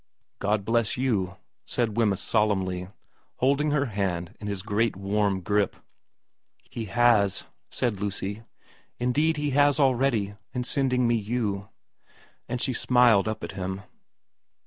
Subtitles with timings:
[0.39, 2.87] 'God bless you' said Wemyss solemnly,
[3.35, 5.75] holding her hand in his great warm grip.'
[6.71, 8.41] He has,' said Lucy.'
[8.99, 11.69] Indeed He has already, in sending me you.'
[12.49, 13.83] And she smiled up at him.